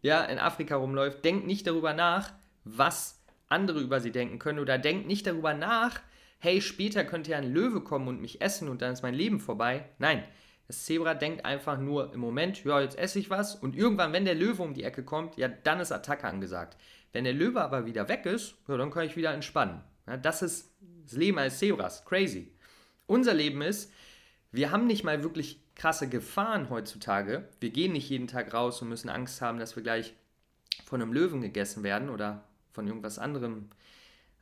ja, 0.00 0.24
in 0.24 0.38
Afrika 0.38 0.76
rumläuft, 0.76 1.24
denkt 1.26 1.46
nicht 1.46 1.66
darüber 1.66 1.92
nach, 1.92 2.32
was 2.64 3.20
andere 3.48 3.80
über 3.80 4.00
sie 4.00 4.12
denken 4.12 4.38
können 4.38 4.58
oder 4.58 4.78
denkt 4.78 5.06
nicht 5.06 5.26
darüber 5.26 5.54
nach, 5.54 6.00
hey, 6.38 6.60
später 6.60 7.04
könnte 7.04 7.32
ja 7.32 7.38
ein 7.38 7.52
Löwe 7.52 7.82
kommen 7.82 8.08
und 8.08 8.20
mich 8.20 8.40
essen 8.40 8.68
und 8.68 8.82
dann 8.82 8.92
ist 8.92 9.02
mein 9.02 9.14
Leben 9.14 9.40
vorbei. 9.40 9.84
Nein, 9.98 10.24
das 10.66 10.84
Zebra 10.84 11.14
denkt 11.14 11.44
einfach 11.44 11.78
nur 11.78 12.14
im 12.14 12.20
Moment, 12.20 12.64
ja, 12.64 12.80
jetzt 12.80 12.98
esse 12.98 13.18
ich 13.18 13.28
was 13.28 13.56
und 13.56 13.76
irgendwann, 13.76 14.12
wenn 14.12 14.24
der 14.24 14.34
Löwe 14.34 14.62
um 14.62 14.72
die 14.72 14.84
Ecke 14.84 15.02
kommt, 15.02 15.36
ja, 15.36 15.48
dann 15.48 15.80
ist 15.80 15.92
Attacke 15.92 16.26
angesagt. 16.26 16.76
Wenn 17.12 17.24
der 17.24 17.32
Löwe 17.32 17.60
aber 17.60 17.86
wieder 17.86 18.08
weg 18.08 18.24
ist, 18.24 18.54
ja, 18.68 18.76
dann 18.76 18.90
kann 18.90 19.04
ich 19.04 19.16
wieder 19.16 19.34
entspannen. 19.34 19.82
Ja, 20.06 20.16
das 20.16 20.42
ist 20.42 20.72
das 21.04 21.14
Leben 21.14 21.38
als 21.38 21.58
Zebras. 21.58 22.04
Crazy. 22.04 22.52
Unser 23.06 23.34
Leben 23.34 23.62
ist, 23.62 23.92
wir 24.52 24.70
haben 24.70 24.86
nicht 24.86 25.02
mal 25.02 25.22
wirklich 25.22 25.60
krasse 25.74 26.08
Gefahren 26.08 26.70
heutzutage. 26.70 27.48
Wir 27.58 27.70
gehen 27.70 27.92
nicht 27.92 28.08
jeden 28.08 28.28
Tag 28.28 28.54
raus 28.54 28.80
und 28.80 28.88
müssen 28.88 29.08
Angst 29.08 29.40
haben, 29.40 29.58
dass 29.58 29.74
wir 29.74 29.82
gleich 29.82 30.14
von 30.84 31.02
einem 31.02 31.12
Löwen 31.12 31.40
gegessen 31.40 31.82
werden 31.82 32.10
oder 32.10 32.44
von 32.72 32.86
irgendwas 32.86 33.18
anderem 33.18 33.70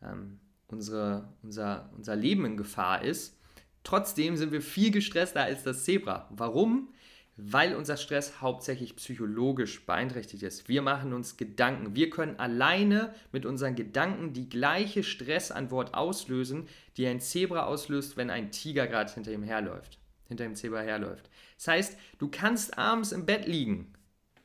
ähm, 0.02 0.40
unsere, 0.68 1.28
unser, 1.42 1.90
unser 1.96 2.16
Leben 2.16 2.44
in 2.44 2.56
Gefahr 2.56 3.02
ist. 3.02 3.36
Trotzdem 3.84 4.36
sind 4.36 4.52
wir 4.52 4.62
viel 4.62 4.90
gestresster 4.90 5.42
als 5.42 5.62
das 5.62 5.84
Zebra. 5.84 6.28
Warum? 6.30 6.92
Weil 7.36 7.76
unser 7.76 7.96
Stress 7.96 8.40
hauptsächlich 8.40 8.96
psychologisch 8.96 9.86
beeinträchtigt 9.86 10.42
ist. 10.42 10.68
Wir 10.68 10.82
machen 10.82 11.12
uns 11.12 11.36
Gedanken. 11.36 11.94
Wir 11.94 12.10
können 12.10 12.38
alleine 12.38 13.14
mit 13.32 13.46
unseren 13.46 13.76
Gedanken 13.76 14.32
die 14.32 14.48
gleiche 14.48 15.04
Stressantwort 15.04 15.94
auslösen, 15.94 16.68
die 16.96 17.06
ein 17.06 17.20
Zebra 17.20 17.64
auslöst, 17.64 18.16
wenn 18.16 18.30
ein 18.30 18.50
Tiger 18.50 18.88
gerade 18.88 19.12
hinter 19.12 19.32
ihm 19.32 19.44
herläuft, 19.44 19.98
hinter 20.26 20.44
dem 20.44 20.56
Zebra 20.56 20.80
herläuft. 20.80 21.30
Das 21.56 21.68
heißt, 21.68 21.98
du 22.18 22.28
kannst 22.28 22.76
abends 22.76 23.12
im 23.12 23.24
Bett 23.24 23.46
liegen, 23.46 23.92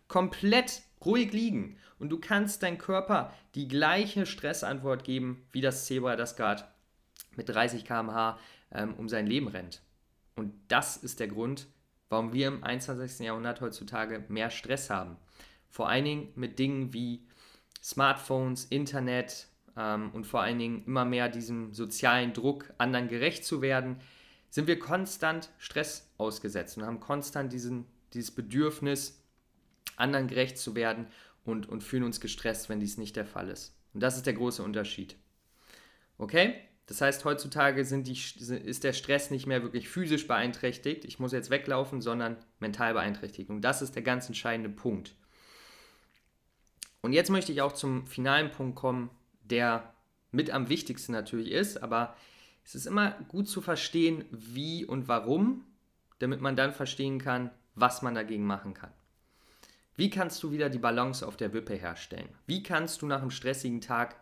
komplett 0.07 0.83
ruhig 1.05 1.31
liegen 1.33 1.77
und 1.99 2.09
du 2.09 2.19
kannst 2.19 2.63
deinem 2.63 2.77
Körper 2.77 3.33
die 3.55 3.67
gleiche 3.67 4.25
Stressantwort 4.25 5.03
geben, 5.03 5.45
wie 5.51 5.61
das 5.61 5.85
Zebra, 5.85 6.15
das 6.15 6.35
gerade 6.35 6.63
mit 7.35 7.49
30 7.49 7.85
km/h 7.85 8.39
ähm, 8.71 8.93
um 8.95 9.09
sein 9.09 9.27
Leben 9.27 9.47
rennt. 9.47 9.81
Und 10.35 10.53
das 10.67 10.97
ist 10.97 11.19
der 11.19 11.27
Grund, 11.27 11.67
warum 12.09 12.33
wir 12.33 12.47
im 12.47 12.63
21. 12.63 13.25
Jahrhundert 13.25 13.61
heutzutage 13.61 14.23
mehr 14.27 14.49
Stress 14.49 14.89
haben. 14.89 15.17
Vor 15.69 15.89
allen 15.89 16.05
Dingen 16.05 16.29
mit 16.35 16.59
Dingen 16.59 16.93
wie 16.93 17.25
Smartphones, 17.81 18.65
Internet 18.65 19.47
ähm, 19.75 20.11
und 20.13 20.25
vor 20.25 20.41
allen 20.41 20.59
Dingen 20.59 20.85
immer 20.85 21.05
mehr 21.05 21.29
diesem 21.29 21.73
sozialen 21.73 22.33
Druck, 22.33 22.73
anderen 22.77 23.07
gerecht 23.07 23.45
zu 23.45 23.61
werden, 23.61 23.97
sind 24.49 24.67
wir 24.67 24.77
konstant 24.77 25.49
Stress 25.57 26.11
ausgesetzt 26.17 26.77
und 26.77 26.85
haben 26.85 26.99
konstant 26.99 27.51
diesen, 27.51 27.85
dieses 28.13 28.29
Bedürfnis, 28.29 29.22
anderen 29.95 30.27
gerecht 30.27 30.57
zu 30.57 30.75
werden 30.75 31.07
und, 31.45 31.67
und 31.69 31.83
fühlen 31.83 32.03
uns 32.03 32.19
gestresst, 32.19 32.69
wenn 32.69 32.79
dies 32.79 32.97
nicht 32.97 33.15
der 33.15 33.25
Fall 33.25 33.49
ist. 33.49 33.75
Und 33.93 34.01
das 34.01 34.15
ist 34.15 34.25
der 34.25 34.33
große 34.33 34.63
Unterschied. 34.63 35.15
Okay? 36.17 36.55
Das 36.85 36.99
heißt, 36.99 37.23
heutzutage 37.23 37.83
die, 37.83 38.11
ist 38.11 38.83
der 38.83 38.93
Stress 38.93 39.31
nicht 39.31 39.47
mehr 39.47 39.63
wirklich 39.63 39.87
physisch 39.87 40.27
beeinträchtigt, 40.27 41.05
ich 41.05 41.17
muss 41.17 41.31
jetzt 41.31 41.49
weglaufen, 41.49 42.01
sondern 42.01 42.37
mental 42.59 42.93
beeinträchtigt. 42.93 43.49
Und 43.49 43.61
das 43.61 43.81
ist 43.81 43.95
der 43.95 44.03
ganz 44.03 44.27
entscheidende 44.27 44.69
Punkt. 44.69 45.15
Und 47.01 47.13
jetzt 47.13 47.29
möchte 47.29 47.51
ich 47.51 47.61
auch 47.61 47.73
zum 47.73 48.05
finalen 48.05 48.51
Punkt 48.51 48.75
kommen, 48.75 49.09
der 49.43 49.93
mit 50.31 50.51
am 50.51 50.69
wichtigsten 50.69 51.11
natürlich 51.11 51.51
ist, 51.51 51.81
aber 51.81 52.15
es 52.65 52.75
ist 52.75 52.85
immer 52.85 53.11
gut 53.27 53.47
zu 53.47 53.61
verstehen, 53.61 54.25
wie 54.31 54.85
und 54.85 55.07
warum, 55.07 55.65
damit 56.19 56.41
man 56.41 56.55
dann 56.55 56.73
verstehen 56.73 57.19
kann, 57.19 57.51
was 57.75 58.01
man 58.01 58.15
dagegen 58.15 58.45
machen 58.45 58.73
kann. 58.73 58.91
Wie 59.95 60.09
kannst 60.09 60.41
du 60.41 60.51
wieder 60.51 60.69
die 60.69 60.79
Balance 60.79 61.25
auf 61.27 61.37
der 61.37 61.53
Wippe 61.53 61.75
herstellen? 61.75 62.29
Wie 62.45 62.63
kannst 62.63 63.01
du 63.01 63.05
nach 63.05 63.21
einem 63.21 63.31
stressigen 63.31 63.81
Tag 63.81 64.15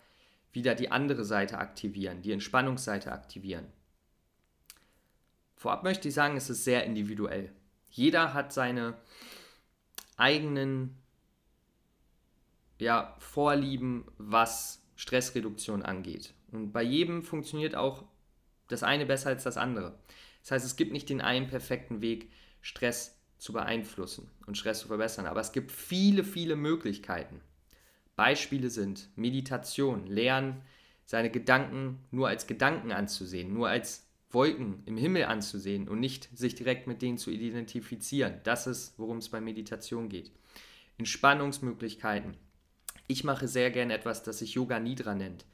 wieder 0.51 0.75
die 0.75 0.91
andere 0.91 1.23
Seite 1.23 1.57
aktivieren, 1.57 2.21
die 2.21 2.33
Entspannungsseite 2.33 3.11
aktivieren? 3.11 3.67
Vorab 5.55 5.83
möchte 5.83 6.07
ich 6.07 6.13
sagen, 6.13 6.35
es 6.35 6.49
ist 6.49 6.63
sehr 6.63 6.85
individuell. 6.85 7.53
Jeder 7.89 8.33
hat 8.33 8.51
seine 8.51 8.97
eigenen 10.17 10.97
ja, 12.79 13.15
Vorlieben, 13.19 14.05
was 14.17 14.81
Stressreduktion 14.95 15.83
angeht. 15.83 16.33
Und 16.51 16.71
bei 16.71 16.83
jedem 16.83 17.21
funktioniert 17.23 17.75
auch 17.75 18.05
das 18.67 18.83
eine 18.83 19.05
besser 19.05 19.29
als 19.29 19.43
das 19.43 19.57
andere. 19.57 19.97
Das 20.41 20.51
heißt, 20.51 20.65
es 20.65 20.75
gibt 20.75 20.91
nicht 20.91 21.09
den 21.09 21.21
einen 21.21 21.47
perfekten 21.47 22.01
Weg, 22.01 22.31
Stress 22.61 23.20
zu 23.41 23.53
beeinflussen 23.53 24.29
und 24.45 24.55
Stress 24.55 24.81
zu 24.81 24.87
verbessern. 24.87 25.25
Aber 25.25 25.41
es 25.41 25.51
gibt 25.51 25.71
viele, 25.71 26.23
viele 26.23 26.55
Möglichkeiten. 26.55 27.41
Beispiele 28.15 28.69
sind 28.69 29.09
Meditation, 29.15 30.05
Lernen, 30.05 30.61
seine 31.05 31.31
Gedanken 31.31 31.97
nur 32.11 32.27
als 32.27 32.45
Gedanken 32.45 32.91
anzusehen, 32.91 33.51
nur 33.51 33.67
als 33.67 34.05
Wolken 34.29 34.83
im 34.85 34.95
Himmel 34.95 35.25
anzusehen 35.25 35.89
und 35.89 35.99
nicht 35.99 36.29
sich 36.37 36.53
direkt 36.53 36.85
mit 36.85 37.01
denen 37.01 37.17
zu 37.17 37.31
identifizieren. 37.31 38.35
Das 38.43 38.67
ist, 38.67 38.93
worum 38.99 39.17
es 39.17 39.29
bei 39.29 39.41
Meditation 39.41 40.07
geht. 40.07 40.31
Entspannungsmöglichkeiten. 40.99 42.37
Ich 43.07 43.23
mache 43.23 43.47
sehr 43.47 43.71
gerne 43.71 43.95
etwas, 43.95 44.21
das 44.21 44.37
sich 44.37 44.53
Yoga 44.53 44.79
Nidra 44.79 45.15
nennt. 45.15 45.45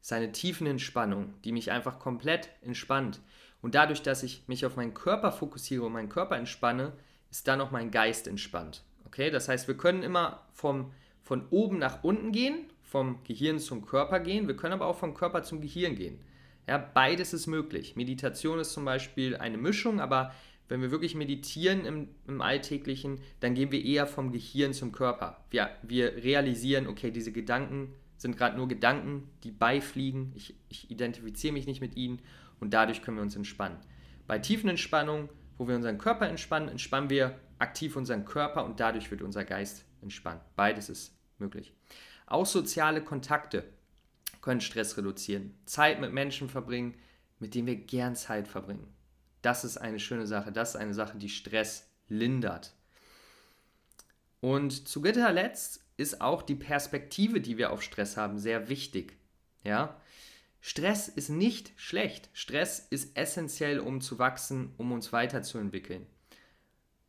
Seine 0.00 0.32
tiefen 0.32 0.66
Entspannung, 0.66 1.34
die 1.44 1.52
mich 1.52 1.70
einfach 1.70 2.00
komplett 2.00 2.50
entspannt. 2.60 3.20
Und 3.62 3.76
dadurch, 3.76 4.02
dass 4.02 4.24
ich 4.24 4.42
mich 4.48 4.66
auf 4.66 4.74
meinen 4.74 4.94
Körper 4.94 5.30
fokussiere 5.30 5.84
und 5.84 5.92
meinen 5.92 6.08
Körper 6.08 6.36
entspanne, 6.36 6.92
ist 7.30 7.48
dann 7.48 7.60
auch 7.60 7.70
mein 7.70 7.90
Geist 7.90 8.28
entspannt. 8.28 8.82
Okay, 9.06 9.30
das 9.30 9.48
heißt, 9.48 9.68
wir 9.68 9.76
können 9.76 10.02
immer 10.02 10.46
vom, 10.52 10.92
von 11.22 11.46
oben 11.50 11.78
nach 11.78 12.04
unten 12.04 12.32
gehen, 12.32 12.66
vom 12.82 13.22
Gehirn 13.24 13.58
zum 13.58 13.86
Körper 13.86 14.20
gehen, 14.20 14.48
wir 14.48 14.56
können 14.56 14.74
aber 14.74 14.86
auch 14.86 14.98
vom 14.98 15.14
Körper 15.14 15.42
zum 15.42 15.60
Gehirn 15.60 15.94
gehen. 15.94 16.18
Ja, 16.68 16.78
beides 16.78 17.32
ist 17.32 17.46
möglich. 17.46 17.96
Meditation 17.96 18.60
ist 18.60 18.72
zum 18.72 18.84
Beispiel 18.84 19.36
eine 19.36 19.58
Mischung, 19.58 20.00
aber 20.00 20.32
wenn 20.68 20.82
wir 20.82 20.92
wirklich 20.92 21.16
meditieren 21.16 21.84
im, 21.84 22.08
im 22.28 22.40
Alltäglichen, 22.40 23.20
dann 23.40 23.54
gehen 23.54 23.72
wir 23.72 23.84
eher 23.84 24.06
vom 24.06 24.30
Gehirn 24.30 24.72
zum 24.72 24.92
Körper. 24.92 25.44
Wir, 25.50 25.70
wir 25.82 26.14
realisieren, 26.22 26.86
okay, 26.86 27.10
diese 27.10 27.32
Gedanken 27.32 27.92
sind 28.16 28.36
gerade 28.36 28.56
nur 28.56 28.68
Gedanken, 28.68 29.28
die 29.42 29.50
beifliegen. 29.50 30.32
Ich, 30.36 30.54
ich 30.68 30.90
identifiziere 30.90 31.52
mich 31.52 31.66
nicht 31.66 31.80
mit 31.80 31.96
ihnen 31.96 32.20
und 32.60 32.72
dadurch 32.72 33.02
können 33.02 33.16
wir 33.16 33.22
uns 33.22 33.34
entspannen. 33.34 33.78
Bei 34.28 34.38
tiefen 34.38 34.70
Entspannungen 34.70 35.28
wo 35.60 35.68
wir 35.68 35.76
unseren 35.76 35.98
Körper 35.98 36.26
entspannen, 36.26 36.70
entspannen 36.70 37.10
wir 37.10 37.38
aktiv 37.58 37.94
unseren 37.94 38.24
Körper 38.24 38.64
und 38.64 38.80
dadurch 38.80 39.10
wird 39.10 39.20
unser 39.20 39.44
Geist 39.44 39.84
entspannt. 40.00 40.40
Beides 40.56 40.88
ist 40.88 41.14
möglich. 41.36 41.74
Auch 42.24 42.46
soziale 42.46 43.04
Kontakte 43.04 43.64
können 44.40 44.62
Stress 44.62 44.96
reduzieren. 44.96 45.54
Zeit 45.66 46.00
mit 46.00 46.14
Menschen 46.14 46.48
verbringen, 46.48 46.94
mit 47.40 47.54
denen 47.54 47.66
wir 47.66 47.76
gern 47.76 48.16
Zeit 48.16 48.48
verbringen. 48.48 48.88
Das 49.42 49.66
ist 49.66 49.76
eine 49.76 50.00
schöne 50.00 50.26
Sache. 50.26 50.50
Das 50.50 50.70
ist 50.70 50.76
eine 50.76 50.94
Sache, 50.94 51.18
die 51.18 51.28
Stress 51.28 51.90
lindert. 52.08 52.72
Und 54.40 54.88
zu 54.88 55.02
guter 55.02 55.30
Letzt 55.30 55.84
ist 55.98 56.22
auch 56.22 56.40
die 56.40 56.54
Perspektive, 56.54 57.42
die 57.42 57.58
wir 57.58 57.70
auf 57.70 57.82
Stress 57.82 58.16
haben, 58.16 58.38
sehr 58.38 58.70
wichtig. 58.70 59.18
Ja, 59.62 60.00
Stress 60.60 61.08
ist 61.08 61.30
nicht 61.30 61.72
schlecht. 61.76 62.28
Stress 62.32 62.86
ist 62.90 63.16
essentiell, 63.16 63.80
um 63.80 64.00
zu 64.00 64.18
wachsen, 64.18 64.74
um 64.76 64.92
uns 64.92 65.12
weiterzuentwickeln. 65.12 66.06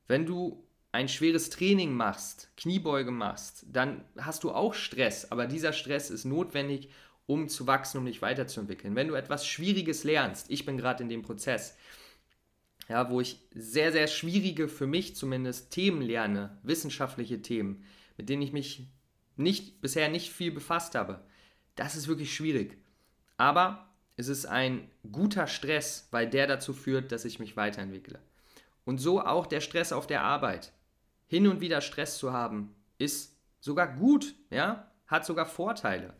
Wenn 0.07 0.25
du 0.25 0.63
ein 0.91 1.07
schweres 1.07 1.49
Training 1.49 1.93
machst, 1.93 2.51
Kniebeuge 2.57 3.11
machst, 3.11 3.65
dann 3.71 4.03
hast 4.17 4.43
du 4.43 4.51
auch 4.51 4.73
Stress, 4.73 5.31
aber 5.31 5.47
dieser 5.47 5.73
Stress 5.73 6.09
ist 6.09 6.25
notwendig, 6.25 6.89
um 7.27 7.47
zu 7.47 7.65
wachsen, 7.65 7.99
um 7.99 8.05
dich 8.05 8.21
weiterzuentwickeln. 8.21 8.95
Wenn 8.95 9.07
du 9.07 9.15
etwas 9.15 9.47
Schwieriges 9.47 10.03
lernst, 10.03 10.49
ich 10.49 10.65
bin 10.65 10.77
gerade 10.77 11.03
in 11.03 11.09
dem 11.09 11.21
Prozess, 11.21 11.77
ja, 12.89 13.09
wo 13.09 13.21
ich 13.21 13.39
sehr, 13.53 13.93
sehr 13.93 14.07
schwierige, 14.07 14.67
für 14.67 14.87
mich 14.87 15.15
zumindest, 15.15 15.71
Themen 15.71 16.01
lerne, 16.01 16.57
wissenschaftliche 16.63 17.41
Themen, 17.41 17.85
mit 18.17 18.27
denen 18.27 18.41
ich 18.41 18.51
mich 18.51 18.87
nicht, 19.37 19.79
bisher 19.79 20.09
nicht 20.09 20.31
viel 20.31 20.51
befasst 20.51 20.95
habe, 20.95 21.23
das 21.75 21.95
ist 21.95 22.09
wirklich 22.09 22.35
schwierig. 22.35 22.77
Aber 23.41 23.87
es 24.17 24.27
ist 24.27 24.45
ein 24.45 24.87
guter 25.11 25.47
Stress, 25.47 26.07
weil 26.11 26.29
der 26.29 26.45
dazu 26.45 26.73
führt, 26.73 27.11
dass 27.11 27.25
ich 27.25 27.39
mich 27.39 27.57
weiterentwickle. 27.57 28.19
Und 28.85 28.99
so 28.99 29.19
auch 29.19 29.47
der 29.47 29.61
Stress 29.61 29.91
auf 29.91 30.05
der 30.05 30.21
Arbeit. 30.21 30.71
Hin 31.25 31.47
und 31.47 31.59
wieder 31.59 31.81
Stress 31.81 32.19
zu 32.19 32.33
haben, 32.33 32.75
ist 32.99 33.35
sogar 33.59 33.95
gut, 33.95 34.35
ja, 34.51 34.91
hat 35.07 35.25
sogar 35.25 35.47
Vorteile. 35.47 36.13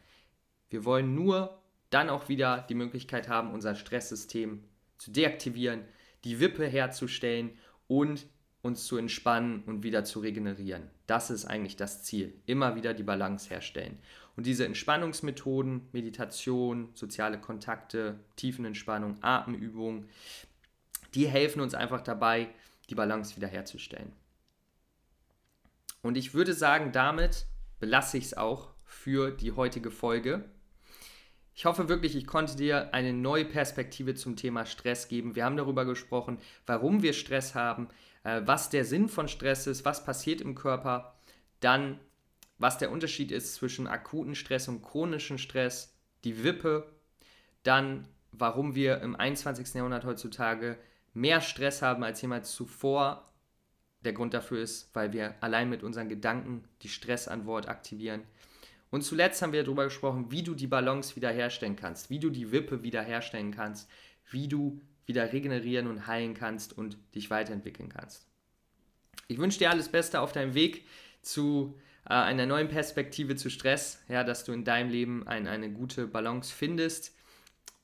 Wir 0.71 0.83
wollen 0.83 1.13
nur 1.13 1.61
dann 1.91 2.09
auch 2.09 2.27
wieder 2.27 2.65
die 2.67 2.73
Möglichkeit 2.73 3.29
haben, 3.29 3.51
unser 3.51 3.75
Stresssystem 3.75 4.63
zu 4.97 5.11
deaktivieren, 5.11 5.83
die 6.23 6.39
Wippe 6.39 6.65
herzustellen 6.65 7.51
und 7.87 8.25
uns 8.63 8.85
zu 8.85 8.97
entspannen 8.97 9.61
und 9.67 9.83
wieder 9.83 10.05
zu 10.05 10.21
regenerieren. 10.21 10.89
Das 11.11 11.29
ist 11.29 11.43
eigentlich 11.43 11.75
das 11.75 12.03
Ziel. 12.03 12.33
Immer 12.45 12.77
wieder 12.77 12.93
die 12.93 13.03
Balance 13.03 13.49
herstellen. 13.49 13.99
Und 14.37 14.45
diese 14.45 14.65
Entspannungsmethoden, 14.65 15.89
Meditation, 15.91 16.87
soziale 16.93 17.37
Kontakte, 17.37 18.17
Tiefenentspannung, 18.37 19.17
Atemübungen, 19.19 20.07
die 21.13 21.27
helfen 21.27 21.59
uns 21.59 21.75
einfach 21.75 21.99
dabei, 21.99 22.47
die 22.89 22.95
Balance 22.95 23.35
wiederherzustellen. 23.35 24.13
Und 26.01 26.15
ich 26.15 26.33
würde 26.33 26.53
sagen, 26.53 26.93
damit 26.93 27.45
belasse 27.81 28.17
ich 28.17 28.27
es 28.27 28.37
auch 28.37 28.69
für 28.85 29.31
die 29.31 29.51
heutige 29.51 29.91
Folge. 29.91 30.45
Ich 31.53 31.65
hoffe 31.65 31.89
wirklich, 31.89 32.15
ich 32.15 32.27
konnte 32.27 32.55
dir 32.55 32.93
eine 32.93 33.13
neue 33.13 33.45
Perspektive 33.45 34.15
zum 34.15 34.35
Thema 34.35 34.65
Stress 34.65 35.07
geben. 35.07 35.35
Wir 35.35 35.45
haben 35.45 35.57
darüber 35.57 35.85
gesprochen, 35.85 36.37
warum 36.65 37.01
wir 37.01 37.13
Stress 37.13 37.55
haben, 37.55 37.89
äh, 38.23 38.41
was 38.45 38.69
der 38.69 38.85
Sinn 38.85 39.09
von 39.09 39.27
Stress 39.27 39.67
ist, 39.67 39.85
was 39.85 40.05
passiert 40.05 40.41
im 40.41 40.55
Körper, 40.55 41.15
dann 41.59 41.99
was 42.57 42.77
der 42.77 42.91
Unterschied 42.91 43.31
ist 43.31 43.55
zwischen 43.55 43.87
akuten 43.87 44.35
Stress 44.35 44.67
und 44.67 44.83
chronischen 44.83 45.39
Stress, 45.39 45.97
die 46.23 46.43
Wippe, 46.43 46.87
dann 47.63 48.07
warum 48.31 48.75
wir 48.75 49.01
im 49.01 49.15
21. 49.15 49.73
Jahrhundert 49.73 50.05
heutzutage 50.05 50.77
mehr 51.13 51.41
Stress 51.41 51.81
haben 51.81 52.03
als 52.03 52.21
jemals 52.21 52.53
zuvor. 52.53 53.25
Der 54.01 54.13
Grund 54.13 54.33
dafür 54.33 54.61
ist, 54.61 54.89
weil 54.93 55.11
wir 55.11 55.35
allein 55.41 55.69
mit 55.69 55.83
unseren 55.83 56.07
Gedanken 56.07 56.63
die 56.81 56.89
Stressantwort 56.89 57.67
aktivieren. 57.67 58.21
Und 58.91 59.01
zuletzt 59.03 59.41
haben 59.41 59.53
wir 59.53 59.63
darüber 59.63 59.85
gesprochen, 59.85 60.31
wie 60.31 60.43
du 60.43 60.53
die 60.53 60.67
Balance 60.67 61.15
wiederherstellen 61.15 61.75
kannst, 61.75 62.09
wie 62.09 62.19
du 62.19 62.29
die 62.29 62.51
Wippe 62.51 62.83
wiederherstellen 62.83 63.51
kannst, 63.51 63.89
wie 64.29 64.47
du 64.47 64.81
wieder 65.05 65.33
regenerieren 65.33 65.87
und 65.87 66.07
heilen 66.07 66.33
kannst 66.33 66.77
und 66.77 66.97
dich 67.15 67.29
weiterentwickeln 67.29 67.89
kannst. 67.89 68.27
Ich 69.27 69.37
wünsche 69.37 69.59
dir 69.59 69.71
alles 69.71 69.89
Beste 69.89 70.19
auf 70.19 70.33
deinem 70.33 70.53
Weg 70.53 70.85
zu 71.21 71.77
äh, 72.05 72.13
einer 72.13 72.45
neuen 72.45 72.67
Perspektive 72.67 73.35
zu 73.35 73.49
Stress, 73.49 74.03
ja, 74.09 74.23
dass 74.23 74.43
du 74.43 74.51
in 74.51 74.65
deinem 74.65 74.89
Leben 74.89 75.25
ein, 75.25 75.47
eine 75.47 75.71
gute 75.71 76.05
Balance 76.05 76.53
findest 76.53 77.15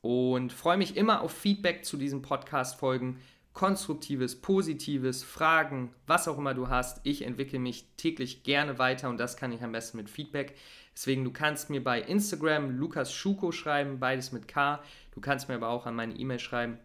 und 0.01 0.53
freue 0.53 0.77
mich 0.77 0.97
immer 0.97 1.21
auf 1.21 1.31
Feedback 1.31 1.85
zu 1.85 1.97
diesen 1.97 2.21
Podcast-Folgen. 2.21 3.19
Konstruktives, 3.53 4.39
positives, 4.39 5.23
Fragen, 5.23 5.91
was 6.05 6.27
auch 6.27 6.37
immer 6.37 6.53
du 6.53 6.67
hast. 6.69 6.99
Ich 7.01 7.23
entwickle 7.23 7.57
mich 7.57 7.87
täglich 7.97 8.43
gerne 8.43 8.77
weiter 8.77 9.09
und 9.09 9.17
das 9.17 9.35
kann 9.35 9.51
ich 9.51 9.63
am 9.63 9.71
besten 9.71 9.97
mit 9.97 10.11
Feedback. 10.11 10.55
Deswegen, 10.97 11.23
du 11.23 11.31
kannst 11.31 11.69
mir 11.69 11.81
bei 11.83 12.01
Instagram 12.01 12.71
Lukas 12.71 13.13
Schuko 13.13 13.51
schreiben, 13.51 13.99
beides 13.99 14.31
mit 14.31 14.47
K. 14.47 14.81
Du 15.11 15.21
kannst 15.21 15.47
mir 15.47 15.53
aber 15.53 15.69
auch 15.69 15.85
an 15.85 15.93
meine 15.93 16.15
E-Mail 16.15 16.39
schreiben, 16.39 16.79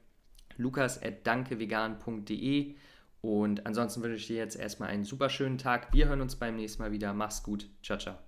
lukas.dankevegan.de. 0.58 2.74
Und 3.22 3.64
ansonsten 3.64 4.02
wünsche 4.02 4.18
ich 4.18 4.26
dir 4.26 4.36
jetzt 4.36 4.56
erstmal 4.56 4.90
einen 4.90 5.04
super 5.04 5.30
schönen 5.30 5.56
Tag. 5.56 5.94
Wir 5.94 6.08
hören 6.08 6.20
uns 6.20 6.36
beim 6.36 6.56
nächsten 6.56 6.82
Mal 6.82 6.92
wieder. 6.92 7.14
Mach's 7.14 7.42
gut. 7.42 7.70
Ciao, 7.82 7.96
ciao. 7.96 8.18